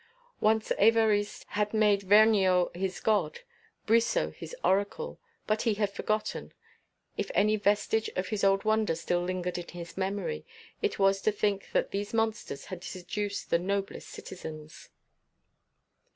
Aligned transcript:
Once 0.39 0.71
Évariste 0.79 1.45
had 1.49 1.75
made 1.75 2.01
Vergniaud 2.01 2.75
his 2.75 2.99
god, 2.99 3.41
Brissot 3.85 4.33
his 4.33 4.55
oracle. 4.63 5.19
But 5.45 5.61
he 5.61 5.75
had 5.75 5.91
forgotten; 5.91 6.53
if 7.17 7.29
any 7.35 7.55
vestige 7.55 8.09
of 8.15 8.29
his 8.29 8.43
old 8.43 8.63
wonder 8.65 8.95
still 8.95 9.21
lingered 9.21 9.59
in 9.59 9.67
his 9.67 9.95
memory, 9.95 10.43
it 10.81 10.97
was 10.97 11.21
to 11.21 11.31
think 11.31 11.71
that 11.73 11.91
these 11.91 12.15
monsters 12.15 12.65
had 12.65 12.83
seduced 12.83 13.51
the 13.51 13.59
noblest 13.59 14.09
citizens. 14.09 14.89